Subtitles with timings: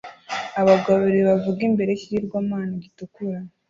[0.61, 3.39] Abagabo babiri bavuga imbere yikigirwamana gitukura